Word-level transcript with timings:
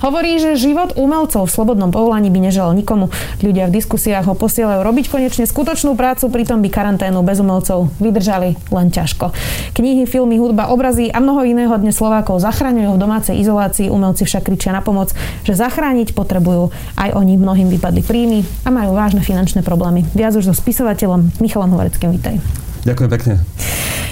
Hovorí, 0.00 0.40
že 0.40 0.56
život 0.56 0.96
umelcov 0.96 1.44
v 1.44 1.52
slobodnom 1.52 1.92
povolaní 1.92 2.32
by 2.32 2.48
nežal 2.48 2.72
nikomu. 2.72 3.12
Ľudia 3.44 3.68
v 3.68 3.76
diskusiách 3.76 4.24
ho 4.26 4.34
posielajú 4.34 4.80
robiť 4.80 5.12
konečne 5.12 5.44
skutočnú 5.44 5.92
prácu, 5.92 6.32
pritom 6.32 6.64
by 6.64 6.72
karanténu 6.72 7.20
bez 7.20 7.36
umelcov 7.36 7.92
vydržali 8.00 8.56
len 8.72 8.88
ťažko. 8.88 9.36
Knihy, 9.76 10.08
filmy, 10.08 10.40
hudba, 10.40 10.72
obrazy 10.72 11.12
a 11.12 11.20
mnoho 11.20 11.44
iného 11.44 11.76
dnes 11.76 12.00
Slovákov 12.00 12.40
zachraňujú 12.40 12.96
v 12.96 13.02
domácej 13.02 13.36
izolácii. 13.44 13.92
Umelci 13.92 14.24
však 14.24 14.48
kričia 14.48 14.72
na 14.72 14.80
pomoc, 14.80 15.12
že 15.44 15.52
zachrániť 15.52 16.16
potrebujú 16.16 16.72
aj 16.96 17.12
oni. 17.12 17.36
Mnohým 17.36 17.68
vypadli 17.68 18.00
príjmy 18.00 18.40
a 18.64 18.72
majú 18.72 18.96
vážne 18.96 19.20
finančné 19.20 19.60
problémy. 19.60 20.08
Viac 20.16 20.32
už 20.32 20.48
so 20.48 20.54
spisovateľom 20.56 21.36
Michalom 21.44 21.76
Hovereckým. 21.76 22.16
Vítaj. 22.16 22.40
Ďakujem 22.88 23.10
pekne. 23.12 23.34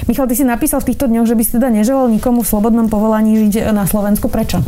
Michal, 0.09 0.25
ty 0.25 0.41
si 0.41 0.45
napísal 0.48 0.80
v 0.80 0.89
týchto 0.89 1.05
dňoch, 1.05 1.29
že 1.29 1.37
by 1.37 1.43
si 1.45 1.51
teda 1.53 1.69
neželal 1.69 2.09
nikomu 2.09 2.41
v 2.41 2.48
slobodnom 2.48 2.89
povolaní 2.89 3.37
žiť 3.45 3.77
na 3.77 3.85
Slovensku. 3.85 4.33
Prečo? 4.33 4.65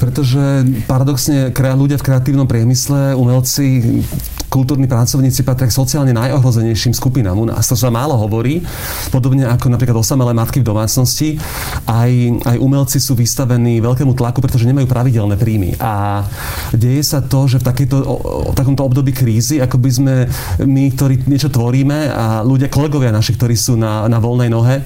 Pretože 0.00 0.64
paradoxne 0.88 1.52
ľudia 1.52 2.00
v 2.00 2.06
kreatívnom 2.08 2.48
priemysle, 2.48 3.12
umelci, 3.12 4.00
kultúrni 4.50 4.90
pracovníci 4.90 5.46
patria 5.46 5.70
k 5.70 5.78
sociálne 5.78 6.10
najohrozenejším 6.10 6.90
skupinám. 6.90 7.38
U 7.38 7.46
nás 7.46 7.70
to 7.70 7.78
sa 7.78 7.88
málo 7.88 8.18
hovorí, 8.18 8.66
podobne 9.14 9.46
ako 9.46 9.70
napríklad 9.70 10.02
osamelé 10.02 10.34
matky 10.34 10.60
v 10.60 10.68
domácnosti. 10.68 11.38
Aj, 11.86 12.10
aj 12.50 12.56
umelci 12.58 12.98
sú 12.98 13.14
vystavení 13.14 13.78
veľkému 13.78 14.12
tlaku, 14.18 14.42
pretože 14.42 14.66
nemajú 14.66 14.90
pravidelné 14.90 15.38
príjmy. 15.38 15.78
A 15.78 16.26
deje 16.74 17.06
sa 17.06 17.22
to, 17.22 17.46
že 17.46 17.62
v, 17.62 17.64
takejto, 17.70 17.96
v 18.50 18.54
takomto 18.58 18.82
období 18.82 19.14
krízy, 19.14 19.62
ako 19.62 19.78
by 19.78 19.90
sme 19.94 20.14
my, 20.66 20.84
ktorí 20.98 21.30
niečo 21.30 21.48
tvoríme 21.48 22.10
a 22.10 22.42
ľudia, 22.42 22.66
kolegovia 22.66 23.14
naši, 23.14 23.38
ktorí 23.38 23.54
sú 23.54 23.78
na, 23.78 24.10
na 24.10 24.18
voľnej 24.18 24.50
nohe, 24.50 24.82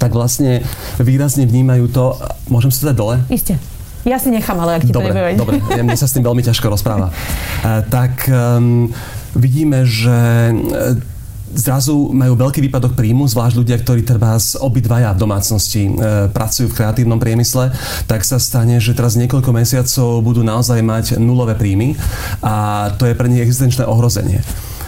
tak 0.00 0.16
vlastne 0.16 0.64
výrazne 0.96 1.44
vnímajú 1.44 1.84
to. 1.92 2.16
Môžem 2.48 2.72
si 2.72 2.80
to 2.80 2.88
dať 2.90 2.96
dole? 2.96 3.16
Isté. 3.28 3.73
Ja 4.04 4.20
si 4.20 4.28
nechám, 4.28 4.60
ale 4.60 4.80
ak 4.80 4.82
ti 4.84 4.92
dobre, 4.92 5.10
to 5.10 5.16
nebude 5.16 5.40
Dobre, 5.40 5.56
mne 5.88 5.96
sa 5.96 6.04
s 6.04 6.12
tým 6.12 6.24
veľmi 6.24 6.44
ťažko 6.44 6.68
rozpráva. 6.68 7.08
Uh, 7.08 7.80
tak 7.88 8.28
um, 8.28 8.92
vidíme, 9.32 9.88
že 9.88 10.52
uh, 10.52 11.14
zrazu 11.54 12.10
majú 12.10 12.34
veľký 12.34 12.60
výpadok 12.68 12.98
príjmu, 12.98 13.30
zvlášť 13.30 13.56
ľudia, 13.56 13.78
ktorí 13.78 14.02
treba 14.02 14.34
z 14.36 14.58
obidvaja 14.58 15.14
v 15.14 15.22
domácnosti 15.22 15.86
e, 15.86 15.90
pracujú 16.34 16.66
v 16.68 16.76
kreatívnom 16.82 17.22
priemysle, 17.22 17.70
tak 18.10 18.26
sa 18.26 18.42
stane, 18.42 18.82
že 18.82 18.92
teraz 18.92 19.14
niekoľko 19.14 19.54
mesiacov 19.54 20.18
budú 20.20 20.42
naozaj 20.42 20.82
mať 20.82 21.04
nulové 21.22 21.54
príjmy 21.54 21.94
a 22.42 22.90
to 22.98 23.06
je 23.06 23.14
pre 23.14 23.30
nich 23.30 23.40
existenčné 23.40 23.86
ohrozenie. 23.86 24.42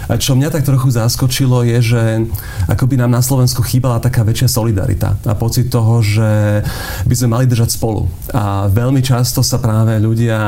Čo 0.06 0.38
mňa 0.38 0.54
tak 0.54 0.62
trochu 0.62 0.94
zaskočilo 0.94 1.66
je, 1.66 1.78
že 1.82 2.02
akoby 2.70 2.94
nám 2.94 3.10
na 3.10 3.22
Slovensku 3.22 3.66
chýbala 3.66 3.98
taká 3.98 4.22
väčšia 4.22 4.46
solidarita 4.46 5.18
a 5.26 5.34
pocit 5.34 5.66
toho, 5.66 5.98
že 5.98 6.62
by 7.02 7.14
sme 7.14 7.28
mali 7.34 7.44
držať 7.50 7.74
spolu. 7.74 8.06
A 8.30 8.70
veľmi 8.70 9.02
často 9.02 9.42
sa 9.42 9.58
práve 9.58 9.98
ľudia, 9.98 10.38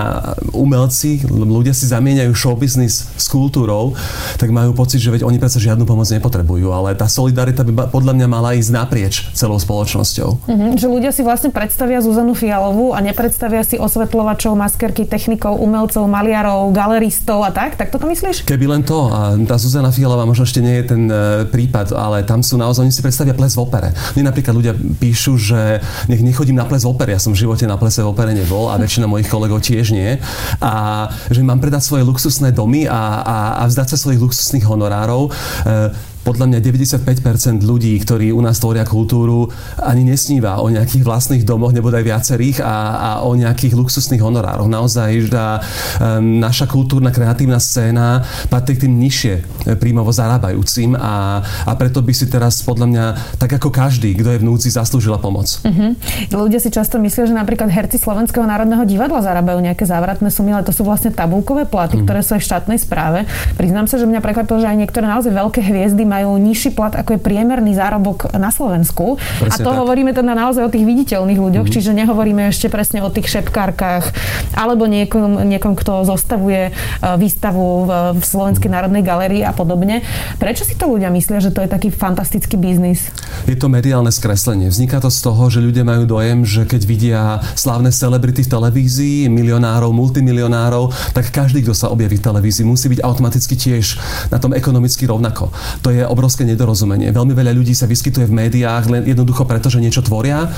umelci, 0.54 1.26
ľudia 1.26 1.74
si 1.74 1.90
zamieňajú 1.90 2.32
showbiznis 2.34 3.10
s 3.18 3.26
kultúrou, 3.26 3.98
tak 4.38 4.54
majú 4.54 4.72
pocit, 4.74 5.02
že 5.02 5.10
veď 5.10 5.26
oni 5.26 5.42
predsa 5.42 5.58
žiadnu 5.58 5.82
pomoc 5.82 6.06
nepotrebujú, 6.06 6.70
ale 6.70 6.94
tá 6.94 7.10
solidarita 7.10 7.66
by 7.66 7.90
podľa 7.90 8.14
mňa 8.14 8.26
mala 8.30 8.54
ísť 8.54 8.70
naprieč 8.70 9.26
celou 9.34 9.58
spoločnosťou. 9.58 10.46
Mm-hmm, 10.46 10.70
že 10.78 10.86
ľudia 10.86 11.10
si 11.10 11.26
vlastne 11.26 11.50
predstavia 11.50 11.98
Zuzanu 11.98 12.38
Fialovú 12.38 12.94
a 12.94 13.02
nepredstavia 13.02 13.66
si 13.66 13.74
osvetľovačov, 13.80 14.54
maskerky, 14.54 15.04
technikov, 15.04 15.58
umelcov, 15.58 16.06
maliarov, 16.06 16.70
galeristov 16.70 17.42
a 17.42 17.50
tak? 17.50 17.74
Tak 17.74 17.90
toto 17.90 18.06
myslíš? 18.06 18.46
Keby 18.46 18.66
len 18.70 18.82
to. 18.86 19.10
A 19.10 19.34
tá 19.48 19.56
Zuzana 19.56 19.88
Fialová 19.88 20.28
možno 20.28 20.44
ešte 20.44 20.60
nie 20.60 20.84
je 20.84 20.84
ten 20.92 21.02
e, 21.08 21.48
prípad, 21.48 21.96
ale 21.96 22.20
tam 22.28 22.44
sú 22.44 22.60
naozaj, 22.60 22.84
oni 22.84 22.92
si 22.92 23.00
predstavia 23.00 23.32
ples 23.32 23.56
v 23.56 23.64
opere. 23.64 23.96
Mne 24.12 24.28
napríklad 24.28 24.52
ľudia 24.52 24.76
píšu, 24.76 25.40
že 25.40 25.80
nech 26.12 26.20
nechodím 26.20 26.60
na 26.60 26.68
ples 26.68 26.84
v 26.84 26.92
opere. 26.92 27.16
Ja 27.16 27.20
som 27.22 27.32
v 27.32 27.40
živote 27.48 27.64
na 27.64 27.80
plese 27.80 28.04
v 28.04 28.12
opere 28.12 28.36
nebol 28.36 28.68
a 28.68 28.76
väčšina 28.76 29.08
mojich 29.08 29.32
kolegov 29.32 29.64
tiež 29.64 29.96
nie. 29.96 30.20
A 30.60 31.08
že 31.32 31.40
mám 31.40 31.64
predať 31.64 31.88
svoje 31.88 32.04
luxusné 32.04 32.52
domy 32.52 32.84
a, 32.84 33.24
a, 33.24 33.36
a 33.60 33.72
vzdať 33.72 33.96
sa 33.96 33.96
svojich 33.96 34.20
luxusných 34.20 34.68
honorárov. 34.68 35.32
E, 35.64 36.07
podľa 36.28 36.44
mňa 36.44 36.58
95% 36.60 37.64
ľudí, 37.64 37.96
ktorí 38.04 38.36
u 38.36 38.44
nás 38.44 38.60
tvoria 38.60 38.84
kultúru, 38.84 39.48
ani 39.80 40.04
nesníva 40.04 40.60
o 40.60 40.68
nejakých 40.68 41.00
vlastných 41.00 41.40
domoch, 41.48 41.72
nebo 41.72 41.88
aj 41.88 42.04
viacerých 42.04 42.60
a, 42.60 42.76
a 43.00 43.10
o 43.24 43.32
nejakých 43.32 43.72
luxusných 43.72 44.20
honorároch. 44.20 44.68
Naozaj, 44.68 45.10
že 45.24 45.32
um, 45.40 46.36
naša 46.36 46.68
kultúrna 46.68 47.08
kreatívna 47.08 47.56
scéna 47.56 48.28
patrí 48.52 48.76
k 48.76 48.84
tým 48.84 49.00
nižšie 49.00 49.34
e, 49.40 49.42
príjmovo 49.80 50.12
zarábajúcim 50.12 50.92
a, 51.00 51.40
a 51.40 51.72
preto 51.80 52.04
by 52.04 52.12
si 52.12 52.28
teraz 52.28 52.60
podľa 52.60 52.86
mňa, 52.92 53.04
tak 53.40 53.56
ako 53.56 53.72
každý, 53.72 54.12
kto 54.12 54.36
je 54.36 54.40
v 54.42 54.44
núdzi, 54.44 54.68
zaslúžila 54.68 55.16
pomoc. 55.16 55.48
Uh-huh. 55.64 55.96
Ľudia 56.28 56.60
si 56.60 56.68
často 56.68 57.00
myslia, 57.00 57.24
že 57.24 57.32
napríklad 57.32 57.72
herci 57.72 57.96
Slovenského 57.96 58.44
národného 58.44 58.84
divadla 58.84 59.24
zarábajú 59.24 59.64
nejaké 59.64 59.88
závratné 59.88 60.28
sumy, 60.28 60.52
ale 60.52 60.68
to 60.68 60.76
sú 60.76 60.84
vlastne 60.84 61.08
tabulkové 61.08 61.64
platy, 61.64 61.96
uh-huh. 61.96 62.04
ktoré 62.04 62.20
sú 62.20 62.36
aj 62.36 62.44
v 62.44 62.48
štátnej 62.52 62.78
správe. 62.82 63.24
Priznám 63.56 63.88
sa, 63.88 63.96
že 63.96 64.04
mňa 64.04 64.20
prekvapilo, 64.20 64.60
že 64.60 64.68
aj 64.68 64.76
niektoré 64.76 65.08
naozaj 65.08 65.32
veľké 65.32 65.64
hviezdy 65.64 66.04
majú 66.04 66.17
majú 66.18 66.34
nižší 66.34 66.74
plat, 66.74 66.90
ako 66.98 67.14
je 67.14 67.20
priemerný 67.22 67.78
zárobok 67.78 68.34
na 68.34 68.50
Slovensku. 68.50 69.14
Presne 69.38 69.54
a 69.54 69.54
to 69.62 69.70
tak. 69.70 69.78
hovoríme 69.78 70.10
teda 70.10 70.34
naozaj 70.34 70.66
o 70.66 70.70
tých 70.72 70.82
viditeľných 70.82 71.38
ľuďoch, 71.38 71.66
mm-hmm. 71.70 71.78
čiže 71.78 71.94
nehovoríme 71.94 72.50
ešte 72.50 72.66
presne 72.66 73.06
o 73.06 73.10
tých 73.14 73.30
šepkárkach 73.30 74.10
alebo 74.58 74.90
niekom, 74.90 75.46
niekom 75.46 75.78
kto 75.78 76.02
zostavuje 76.02 76.70
e, 76.70 76.72
výstavu 77.14 77.86
v, 77.86 77.90
v 78.18 78.22
Slovenskej 78.26 78.66
národnej 78.66 79.06
galerii 79.06 79.46
a 79.46 79.54
podobne. 79.54 80.02
Prečo 80.42 80.66
si 80.66 80.74
to 80.74 80.90
ľudia 80.90 81.14
myslia, 81.14 81.38
že 81.38 81.54
to 81.54 81.62
je 81.62 81.70
taký 81.70 81.94
fantastický 81.94 82.58
biznis? 82.58 83.14
Je 83.46 83.54
to 83.54 83.70
mediálne 83.70 84.10
skreslenie. 84.10 84.66
Vzniká 84.72 84.98
to 84.98 85.12
z 85.12 85.20
toho, 85.22 85.46
že 85.46 85.62
ľudia 85.62 85.86
majú 85.86 86.08
dojem, 86.08 86.42
že 86.42 86.66
keď 86.66 86.82
vidia 86.82 87.22
slávne 87.54 87.94
celebrity 87.94 88.42
v 88.42 88.50
televízii, 88.50 89.30
milionárov, 89.30 89.94
multimilionárov, 89.94 91.14
tak 91.14 91.30
každý, 91.30 91.62
kto 91.62 91.76
sa 91.76 91.92
objaví 91.92 92.18
v 92.18 92.26
televízii, 92.26 92.66
musí 92.66 92.90
byť 92.90 93.00
automaticky 93.04 93.54
tiež 93.54 94.00
na 94.32 94.42
tom 94.42 94.56
ekonomicky 94.56 95.04
rovnako. 95.06 95.52
To 95.84 95.92
je 95.92 96.07
obrovské 96.08 96.42
nedorozumenie. 96.44 97.12
Veľmi 97.12 97.32
veľa 97.36 97.52
ľudí 97.54 97.72
sa 97.76 97.86
vyskytuje 97.86 98.26
v 98.28 98.36
médiách 98.36 98.84
len 98.90 99.02
jednoducho 99.06 99.44
preto, 99.44 99.68
že 99.68 99.80
niečo 99.80 100.04
tvoria, 100.04 100.48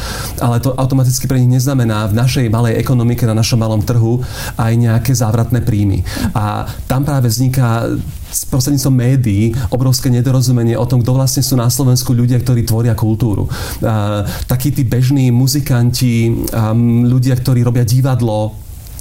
ale 0.41 0.63
to 0.63 0.75
automaticky 0.75 1.27
pre 1.27 1.39
nich 1.43 1.51
neznamená 1.61 2.09
v 2.09 2.17
našej 2.17 2.47
malej 2.49 2.79
ekonomike, 2.79 3.27
na 3.27 3.37
našom 3.37 3.61
malom 3.61 3.83
trhu 3.83 4.23
aj 4.57 4.73
nejaké 4.75 5.13
závratné 5.13 5.63
príjmy. 5.63 6.03
A 6.33 6.71
tam 6.87 7.03
práve 7.05 7.29
vzniká 7.29 7.87
s 8.31 8.47
prostredníctvom 8.47 8.95
médií 8.95 9.51
obrovské 9.75 10.07
nedorozumenie 10.09 10.79
o 10.79 10.87
tom, 10.87 11.03
kto 11.03 11.19
vlastne 11.19 11.43
sú 11.43 11.59
na 11.59 11.67
Slovensku 11.67 12.15
ľudia, 12.15 12.39
ktorí 12.39 12.63
tvoria 12.63 12.95
kultúru. 12.95 13.51
Uh, 13.83 14.23
takí 14.47 14.71
tí 14.71 14.87
bežní 14.87 15.35
muzikanti, 15.35 16.47
um, 16.55 17.11
ľudia, 17.11 17.35
ktorí 17.35 17.67
robia 17.67 17.83
divadlo, 17.83 18.55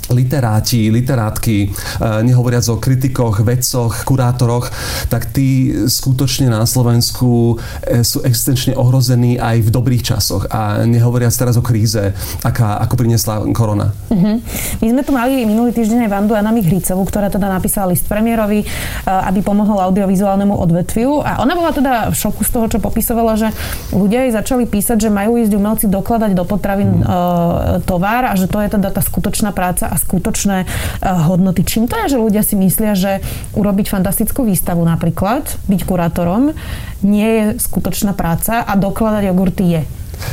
literáti, 0.09 0.89
literátky, 0.89 1.57
eh, 1.69 2.23
nehovoriac 2.25 2.65
o 2.69 2.81
kritikoch, 2.81 3.39
vedcoch, 3.45 3.93
kurátoroch, 4.03 4.69
tak 5.07 5.29
tí 5.29 5.71
skutočne 5.85 6.49
na 6.49 6.65
Slovensku 6.65 7.57
eh, 7.85 8.01
sú 8.01 8.25
existenčne 8.25 8.73
ohrození 8.73 9.37
aj 9.37 9.61
v 9.65 9.69
dobrých 9.69 10.03
časoch. 10.03 10.49
A 10.49 10.83
nehovoriac 10.83 11.31
teraz 11.33 11.55
o 11.55 11.63
kríze, 11.63 12.13
aká, 12.41 12.81
ako 12.81 12.93
priniesla 12.97 13.45
korona. 13.53 13.93
Uh-huh. 14.09 14.41
My 14.81 14.87
sme 14.89 15.01
tu 15.05 15.11
mali 15.13 15.45
minulý 15.45 15.71
týždeň 15.71 16.09
aj 16.09 16.11
Vandu 16.11 16.33
Anami 16.33 16.65
Hricevu, 16.65 17.05
ktorá 17.05 17.29
teda 17.29 17.45
napísala 17.45 17.93
list 17.93 18.09
premiérovi, 18.09 18.65
eh, 18.65 19.29
aby 19.29 19.45
pomohol 19.45 19.77
audiovizuálnemu 19.85 20.53
odvetviu. 20.57 21.21
A 21.21 21.41
ona 21.45 21.53
bola 21.53 21.71
teda 21.71 22.09
v 22.09 22.15
šoku 22.17 22.41
z 22.41 22.49
toho, 22.49 22.65
čo 22.65 22.79
popisovala, 22.81 23.37
že 23.37 23.53
ľudia 23.93 24.25
jej 24.25 24.33
začali 24.33 24.65
písať, 24.65 24.97
že 25.05 25.09
majú 25.13 25.37
ísť 25.37 25.53
umelci 25.53 25.85
dokladať 25.85 26.31
do 26.33 26.43
potravín 26.47 27.03
uh, 27.03 27.83
tovar 27.83 28.31
a 28.31 28.33
že 28.33 28.49
to 28.49 28.57
je 28.63 28.79
teda 28.79 28.89
tá 28.89 29.01
skutočná 29.03 29.51
práca 29.51 29.91
a 29.91 29.98
skutočné 29.99 30.57
eh, 30.63 30.67
hodnoty. 31.03 31.67
Čím 31.67 31.91
to 31.91 31.99
je, 32.05 32.15
že 32.15 32.23
ľudia 32.23 32.43
si 32.47 32.55
myslia, 32.55 32.95
že 32.95 33.19
urobiť 33.53 33.91
fantastickú 33.91 34.47
výstavu 34.47 34.79
napríklad, 34.81 35.45
byť 35.67 35.81
kurátorom, 35.83 36.55
nie 37.03 37.27
je 37.27 37.43
skutočná 37.59 38.15
práca 38.15 38.63
a 38.63 38.73
dokladať 38.79 39.23
jogurty 39.27 39.65
je? 39.67 39.81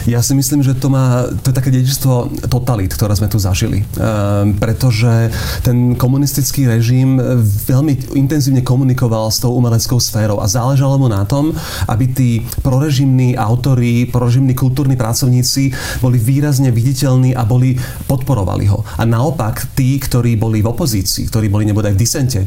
Ja 0.06 0.22
si 0.22 0.34
myslím, 0.34 0.62
že 0.62 0.74
to 0.78 0.90
má, 0.92 1.26
to 1.42 1.50
je 1.50 1.56
také 1.56 1.70
dedičstvo 1.74 2.46
totalít, 2.46 2.94
ktoré 2.94 3.14
sme 3.14 3.30
tu 3.30 3.38
zažili. 3.38 3.82
Ehm, 3.82 4.54
pretože 4.58 5.30
ten 5.62 5.98
komunistický 5.98 6.66
režim 6.70 7.18
veľmi 7.66 8.14
intenzívne 8.14 8.62
komunikoval 8.62 9.30
s 9.30 9.42
tou 9.42 9.54
umeleckou 9.54 9.98
sférou 9.98 10.38
a 10.42 10.46
záležalo 10.46 10.98
mu 10.98 11.10
na 11.10 11.26
tom, 11.26 11.54
aby 11.90 12.04
tí 12.10 12.30
prorežimní 12.62 13.34
autori, 13.38 14.06
prorežimní 14.06 14.54
kultúrni 14.54 14.94
pracovníci 14.94 15.72
boli 16.02 16.18
výrazne 16.18 16.70
viditeľní 16.70 17.34
a 17.34 17.42
boli, 17.42 17.78
podporovali 18.06 18.66
ho. 18.70 18.82
A 18.98 19.02
naopak 19.02 19.74
tí, 19.74 19.98
ktorí 19.98 20.38
boli 20.38 20.62
v 20.62 20.70
opozícii, 20.70 21.26
ktorí 21.30 21.46
boli 21.50 21.66
nebodaj 21.66 21.94
v 21.94 22.00
disente, 22.00 22.40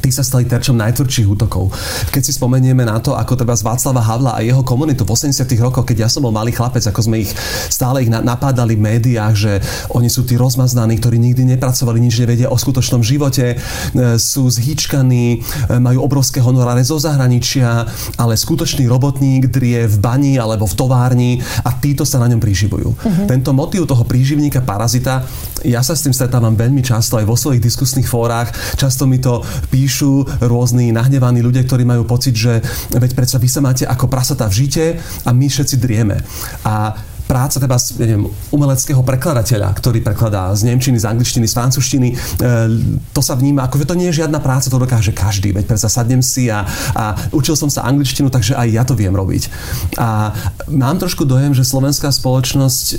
tí 0.00 0.08
sa 0.08 0.24
stali 0.24 0.48
terčom 0.48 0.74
najtvrdších 0.80 1.28
útokov. 1.28 1.68
Keď 2.08 2.22
si 2.24 2.32
spomenieme 2.32 2.88
na 2.88 2.96
to, 2.98 3.12
ako 3.12 3.36
treba 3.36 3.52
z 3.52 3.62
Václava 3.62 4.00
Havla 4.00 4.32
a 4.34 4.40
jeho 4.40 4.64
komunitu 4.64 5.04
v 5.04 5.12
80 5.12 5.44
rokoch, 5.60 5.84
keď 5.84 6.04
ja 6.04 6.08
som 6.08 6.24
bol 6.24 6.32
malý 6.32 6.56
chlapec, 6.56 6.80
ako 6.88 7.00
sme 7.04 7.22
ich 7.22 7.30
stále 7.68 8.00
ich 8.02 8.10
napádali 8.10 8.80
v 8.80 8.84
médiách, 8.96 9.34
že 9.36 9.52
oni 9.92 10.08
sú 10.08 10.24
tí 10.24 10.40
rozmaznaní, 10.40 10.96
ktorí 10.96 11.20
nikdy 11.20 11.44
nepracovali, 11.54 12.00
nič 12.00 12.24
nevedia 12.24 12.48
o 12.48 12.56
skutočnom 12.56 13.04
živote, 13.04 13.54
e, 13.54 14.16
sú 14.16 14.48
zhýčkaní, 14.48 15.26
e, 15.36 15.38
majú 15.76 16.00
obrovské 16.08 16.40
honoráre 16.40 16.80
zo 16.80 16.96
zahraničia, 16.96 17.84
ale 18.16 18.40
skutočný 18.40 18.88
robotník 18.88 19.52
drie 19.52 19.84
v 19.84 19.96
bani 20.00 20.40
alebo 20.40 20.64
v 20.64 20.74
továrni 20.74 21.30
a 21.62 21.76
títo 21.76 22.08
sa 22.08 22.16
na 22.16 22.32
ňom 22.32 22.40
príživujú. 22.40 22.88
Uh-huh. 22.96 23.26
Tento 23.28 23.52
motív 23.52 23.84
toho 23.84 24.02
príživníka 24.08 24.64
parazita, 24.64 25.28
ja 25.60 25.84
sa 25.84 25.92
s 25.92 26.08
tým 26.08 26.16
stretávam 26.16 26.56
veľmi 26.56 26.80
často 26.80 27.20
aj 27.20 27.28
vo 27.28 27.36
svojich 27.36 27.60
diskusných 27.60 28.08
fórach. 28.08 28.48
Často 28.80 29.04
mi 29.04 29.20
to 29.20 29.44
píšu 29.68 29.89
rôzni 30.40 30.94
nahnevaní 30.94 31.42
ľudia, 31.42 31.66
ktorí 31.66 31.82
majú 31.82 32.06
pocit, 32.06 32.38
že 32.38 32.62
veď 32.94 33.10
predsa 33.18 33.42
vy 33.42 33.48
sa 33.50 33.60
máte 33.60 33.84
ako 33.84 34.06
prasata 34.06 34.46
v 34.46 34.66
žite 34.66 34.84
a 35.26 35.30
my 35.34 35.46
všetci 35.50 35.76
drieme. 35.82 36.22
A 36.62 36.94
práca 37.30 37.62
teda 37.62 37.78
neviem, 38.02 38.26
umeleckého 38.50 39.06
prekladateľa, 39.06 39.70
ktorý 39.78 40.02
prekladá 40.02 40.50
z 40.50 40.66
nemčiny, 40.66 40.98
z 40.98 41.06
angličtiny, 41.06 41.46
z 41.46 41.54
francúzštiny, 41.54 42.08
e, 42.10 42.16
to 43.14 43.22
sa 43.22 43.38
vníma 43.38 43.70
ako, 43.70 43.78
že 43.78 43.86
to 43.86 43.94
nie 43.94 44.10
je 44.10 44.26
žiadna 44.26 44.42
práca, 44.42 44.66
to 44.66 44.82
dokáže 44.82 45.14
každý, 45.14 45.54
veď 45.54 45.70
predsa 45.70 45.86
sadnem 45.86 46.26
si 46.26 46.50
a, 46.50 46.66
a 46.90 47.14
učil 47.30 47.54
som 47.54 47.70
sa 47.70 47.86
angličtinu, 47.86 48.34
takže 48.34 48.58
aj 48.58 48.68
ja 48.74 48.82
to 48.82 48.98
viem 48.98 49.14
robiť. 49.14 49.46
A 50.02 50.34
mám 50.74 50.98
trošku 50.98 51.22
dojem, 51.22 51.54
že 51.54 51.62
slovenská 51.62 52.10
spoločnosť 52.10 52.86
e, 52.90 52.96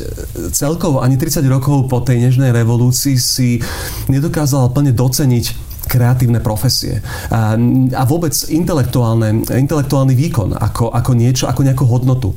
celkovo 0.55 1.03
ani 1.03 1.19
30 1.19 1.43
rokov 1.51 1.91
po 1.91 1.99
tej 1.99 2.31
nežnej 2.31 2.55
revolúcii 2.55 3.19
si 3.19 3.59
nedokázala 4.07 4.71
plne 4.71 4.95
doceniť 4.95 5.70
kreatívne 5.91 6.39
profesie 6.39 7.03
a, 7.27 7.59
a 7.91 8.03
vôbec 8.07 8.31
intelektuálny 8.47 10.15
výkon 10.15 10.55
ako, 10.55 10.95
ako 10.95 11.11
niečo, 11.11 11.51
ako 11.51 11.67
nejakú 11.67 11.83
hodnotu. 11.83 12.31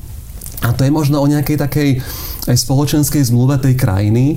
A 0.66 0.74
to 0.74 0.82
je 0.82 0.90
možno 0.90 1.22
o 1.22 1.30
nejakej 1.30 1.60
takej 1.60 1.88
aj 2.48 2.56
spoločenskej 2.60 3.22
zmluve 3.24 3.56
tej 3.60 3.74
krajiny, 3.76 4.24
e, 4.34 4.36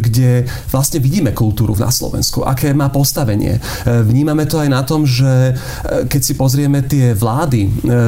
kde 0.00 0.48
vlastne 0.72 0.98
vidíme 1.00 1.36
kultúru 1.36 1.76
na 1.76 1.92
Slovensku, 1.92 2.44
aké 2.44 2.72
má 2.72 2.88
postavenie. 2.88 3.58
E, 3.58 3.60
vnímame 4.04 4.48
to 4.48 4.60
aj 4.60 4.68
na 4.72 4.82
tom, 4.84 5.04
že 5.04 5.52
e, 5.52 5.52
keď 6.08 6.20
si 6.22 6.34
pozrieme 6.36 6.84
tie 6.84 7.12
vlády 7.12 7.64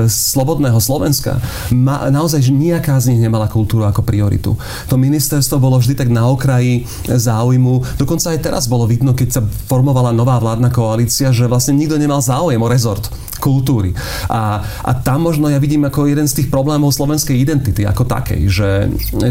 slobodného 0.09 0.77
Slovenska, 0.81 1.39
ma, 1.73 2.09
naozaj 2.09 2.41
že 2.41 2.53
nejaká 2.53 2.97
z 3.01 3.15
nich 3.15 3.21
nemala 3.23 3.49
kultúru 3.51 3.85
ako 3.85 4.05
prioritu. 4.05 4.57
To 4.89 4.97
ministerstvo 4.97 5.61
bolo 5.61 5.79
vždy 5.79 5.95
tak 5.97 6.09
na 6.11 6.27
okraji 6.29 6.85
záujmu. 7.09 8.01
Dokonca 8.01 8.33
aj 8.33 8.41
teraz 8.43 8.65
bolo 8.67 8.89
vidno, 8.89 9.13
keď 9.13 9.29
sa 9.29 9.43
formovala 9.45 10.11
nová 10.11 10.41
vládna 10.41 10.73
koalícia, 10.73 11.31
že 11.31 11.49
vlastne 11.49 11.77
nikto 11.77 12.01
nemal 12.01 12.21
záujem 12.25 12.61
o 12.61 12.69
rezort 12.71 13.13
kultúry. 13.45 13.93
A, 14.33 14.65
a 14.81 14.91
tam 15.05 15.29
možno 15.29 15.53
ja 15.53 15.61
vidím 15.61 15.85
ako 15.85 16.09
jeden 16.09 16.25
z 16.25 16.41
tých 16.41 16.49
problémov 16.49 16.97
slovenskej 16.97 17.37
identity 17.37 17.85
ako 17.85 18.09
takej, 18.09 18.49
že, 18.49 18.73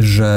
že 0.05 0.31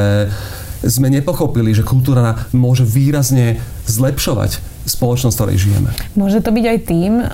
sme 0.81 1.13
nepochopili, 1.13 1.77
že 1.77 1.85
kultúra 1.85 2.49
môže 2.57 2.89
výrazne 2.89 3.61
zlepšovať 3.85 4.76
spoločnosť, 4.87 5.35
v 5.35 5.39
ktorej 5.39 5.57
žijeme. 5.59 5.91
Môže 6.15 6.39
to 6.41 6.55
byť 6.55 6.65
aj 6.65 6.79
tým, 6.87 7.13
um, 7.19 7.27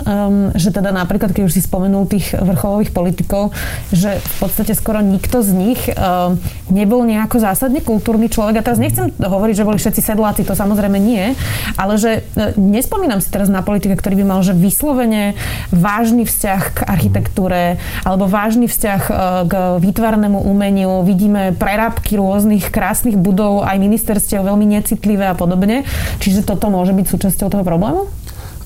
že 0.56 0.72
teda 0.72 0.90
napríklad, 0.90 1.36
keď 1.36 1.46
už 1.46 1.54
si 1.54 1.62
spomenul 1.62 2.08
tých 2.08 2.32
vrcholových 2.32 2.90
politikov, 2.90 3.52
že 3.92 4.18
v 4.18 4.36
podstate 4.40 4.72
skoro 4.72 5.04
nikto 5.04 5.44
z 5.44 5.50
nich 5.52 5.80
um, 5.92 6.40
nebol 6.72 7.04
nejako 7.04 7.38
zásadne 7.38 7.84
kultúrny 7.84 8.32
človek. 8.32 8.58
A 8.58 8.66
teraz 8.66 8.80
nechcem 8.80 9.12
hovoriť, 9.14 9.54
že 9.54 9.66
boli 9.68 9.78
všetci 9.78 10.00
sedláci, 10.00 10.48
to 10.48 10.56
samozrejme 10.56 10.96
nie, 10.96 11.36
ale 11.76 11.94
že 12.00 12.24
uh, 12.24 12.56
nespomínam 12.56 13.20
si 13.20 13.28
teraz 13.28 13.52
na 13.52 13.60
politika, 13.60 13.94
ktorý 13.94 14.24
by 14.24 14.26
mal 14.26 14.40
že 14.42 14.56
vyslovene 14.56 15.38
vážny 15.70 16.26
vzťah 16.26 16.62
k 16.72 16.78
architektúre 16.88 17.78
alebo 18.02 18.26
vážny 18.26 18.66
vzťah 18.66 19.02
uh, 19.06 19.16
k 19.46 19.52
výtvarnému 19.78 20.40
umeniu. 20.48 21.04
Vidíme 21.04 21.52
prerábky 21.52 22.16
rôznych 22.16 22.72
krásnych 22.72 23.14
budov, 23.14 23.62
aj 23.62 23.76
ministerstiev 23.76 24.42
veľmi 24.42 24.66
necitlivé 24.66 25.28
a 25.28 25.36
podobne. 25.36 25.84
Čiže 26.18 26.48
toto 26.48 26.72
môže 26.72 26.96
byť 26.96 27.06
súčasťou 27.06 27.41
súčasťou 27.42 27.58
toho 27.58 27.66
problému? 27.66 28.21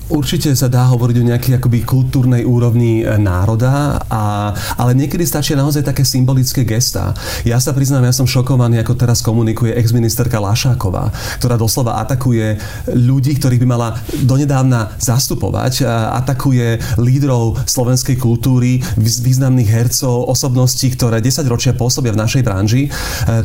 Určite 0.07 0.55
sa 0.55 0.71
dá 0.71 0.87
hovoriť 0.87 1.17
o 1.19 1.27
nejakej 1.27 1.53
akoby 1.59 1.83
kultúrnej 1.83 2.47
úrovni 2.47 3.03
e, 3.03 3.19
národa, 3.19 3.99
a, 4.07 4.55
ale 4.79 4.95
niekedy 4.95 5.27
stačia 5.27 5.59
naozaj 5.59 5.83
také 5.83 6.07
symbolické 6.07 6.63
gestá. 6.63 7.11
Ja 7.43 7.59
sa 7.59 7.75
priznám, 7.75 8.07
ja 8.07 8.15
som 8.15 8.23
šokovaný, 8.23 8.79
ako 8.79 8.95
teraz 8.95 9.19
komunikuje 9.19 9.75
ex-ministerka 9.75 10.39
Lašáková, 10.39 11.11
ktorá 11.43 11.59
doslova 11.59 11.99
atakuje 11.99 12.55
ľudí, 12.87 13.35
ktorých 13.35 13.59
by 13.59 13.67
mala 13.67 13.99
donedávna 14.23 14.95
zastupovať, 14.95 15.83
atakuje 16.23 16.79
lídrov 16.95 17.59
slovenskej 17.67 18.15
kultúry, 18.15 18.79
významných 18.95 19.67
hercov, 19.67 20.31
osobností, 20.31 20.95
ktoré 20.95 21.19
10 21.19 21.43
ročia 21.51 21.75
pôsobia 21.75 22.15
v 22.15 22.21
našej 22.23 22.47
branži. 22.47 22.87
E, 22.87 22.89